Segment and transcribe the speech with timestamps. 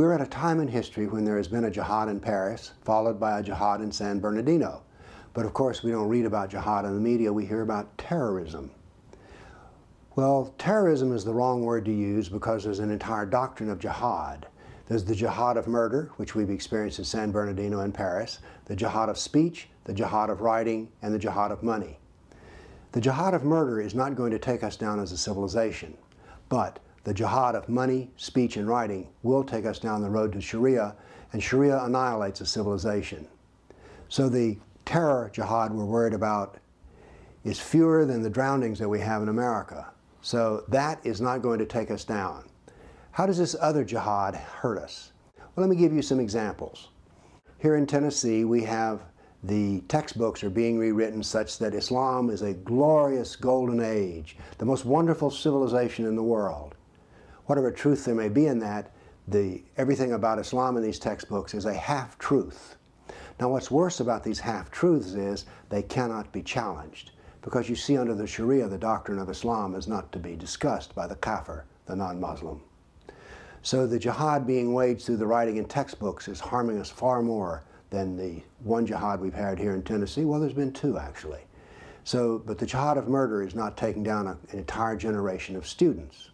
[0.00, 3.20] We're at a time in history when there has been a jihad in Paris, followed
[3.20, 4.80] by a jihad in San Bernardino.
[5.34, 8.70] But of course, we don't read about jihad in the media, we hear about terrorism.
[10.16, 14.46] Well, terrorism is the wrong word to use because there's an entire doctrine of jihad.
[14.86, 19.10] There's the jihad of murder, which we've experienced in San Bernardino and Paris, the jihad
[19.10, 21.98] of speech, the jihad of writing, and the jihad of money.
[22.92, 25.98] The jihad of murder is not going to take us down as a civilization,
[26.48, 30.40] but the jihad of money, speech, and writing will take us down the road to
[30.40, 30.94] Sharia,
[31.32, 33.26] and Sharia annihilates a civilization.
[34.08, 36.58] So the terror jihad we're worried about
[37.44, 39.86] is fewer than the drownings that we have in America.
[40.20, 42.44] So that is not going to take us down.
[43.12, 45.12] How does this other jihad hurt us?
[45.36, 46.88] Well, let me give you some examples.
[47.58, 49.00] Here in Tennessee, we have
[49.42, 54.84] the textbooks are being rewritten such that Islam is a glorious golden age, the most
[54.84, 56.74] wonderful civilization in the world
[57.50, 58.92] whatever truth there may be in that,
[59.26, 62.76] the, everything about Islam in these textbooks is a half-truth.
[63.40, 67.10] Now what's worse about these half-truths is they cannot be challenged
[67.42, 70.94] because you see under the Sharia the doctrine of Islam is not to be discussed
[70.94, 72.60] by the kafir, the non-Muslim.
[73.62, 77.64] So the jihad being waged through the writing in textbooks is harming us far more
[77.90, 80.24] than the one jihad we've had here in Tennessee.
[80.24, 81.40] Well, there's been two actually.
[82.04, 85.66] So, but the jihad of murder is not taking down a, an entire generation of
[85.66, 86.30] students.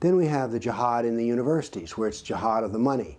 [0.00, 3.18] Then we have the jihad in the universities, where it's jihad of the money.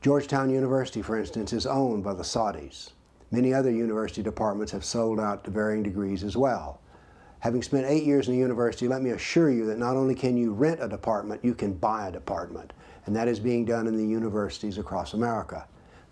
[0.00, 2.92] Georgetown University, for instance, is owned by the Saudis.
[3.30, 6.80] Many other university departments have sold out to varying degrees as well.
[7.40, 10.36] Having spent eight years in the university, let me assure you that not only can
[10.36, 12.72] you rent a department, you can buy a department.
[13.06, 15.66] And that is being done in the universities across America.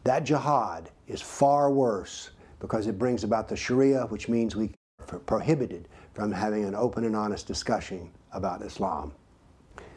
[0.04, 5.18] That jihad is far worse because it brings about the Sharia, which means we are
[5.20, 9.12] prohibited from having an open and honest discussion about Islam.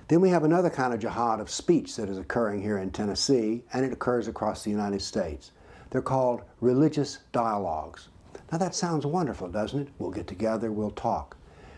[0.08, 3.64] Then we have another kind of jihad of speech that is occurring here in Tennessee,
[3.72, 5.52] and it occurs across the United States.
[5.90, 8.10] They're called religious dialogues.
[8.52, 9.88] Now that sounds wonderful, doesn't it?
[10.00, 11.38] We'll get together, we'll talk.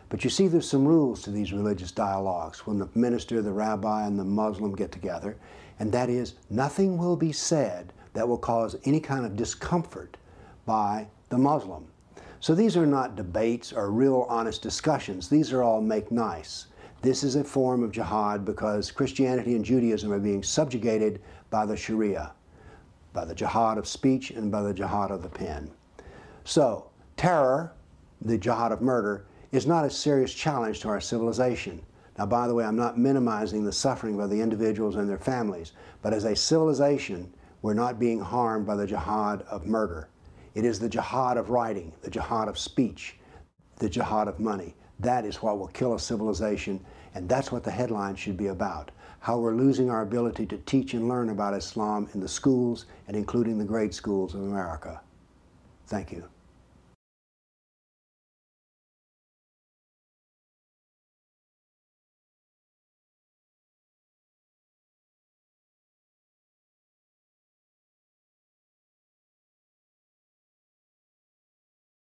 [0.09, 4.06] But you see there's some rules to these religious dialogues when the minister, the rabbi,
[4.08, 5.38] and the Muslim get together,
[5.80, 10.18] and that is nothing will be said that will cause any kind of discomfort
[10.66, 11.85] by the Muslim.
[12.40, 15.30] So these are not debates or real honest discussions.
[15.30, 16.68] These are all make nice.
[17.06, 21.22] This is a form of jihad because Christianity and Judaism are being subjugated
[21.52, 22.34] by the Sharia,
[23.14, 25.70] by the jihad of speech and by the jihad of the pen.
[26.46, 27.74] So, terror,
[28.22, 31.80] the jihad of murder, is not a serious challenge to our civilization.
[32.18, 35.74] Now, by the way, I'm not minimizing the suffering by the individuals and their families,
[36.02, 40.10] but as a civilization, we're not being harmed by the jihad of murder.
[40.56, 43.20] It is the jihad of writing, the jihad of speech,
[43.78, 44.76] the jihad of money.
[45.00, 46.84] That is what will kill a civilization,
[47.16, 48.92] and that's what the headline should be about.
[49.20, 53.18] How we're losing our ability to teach and learn about Islam in the schools and
[53.18, 55.02] including the grade schools of America.
[55.88, 56.26] Thank you.